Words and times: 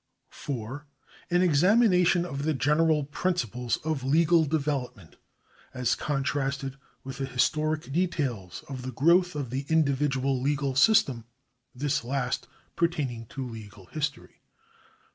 4. 0.31 0.87
An 1.29 1.43
examination 1.43 2.25
of 2.25 2.41
the 2.41 2.55
general 2.55 3.03
principles 3.03 3.77
of 3.85 4.03
legal 4.03 4.45
development, 4.45 5.15
as 5.75 5.93
contrasted 5.93 6.75
with 7.03 7.19
the 7.19 7.27
historic 7.27 7.91
details 7.93 8.63
of 8.67 8.81
the 8.81 8.91
growth 8.91 9.35
of 9.35 9.51
the 9.51 9.67
individual 9.69 10.41
legal 10.41 10.73
system, 10.73 11.25
this 11.75 12.03
last 12.03 12.47
pertaining 12.75 13.27
to 13.27 13.47
legal 13.47 13.85
history. 13.91 14.41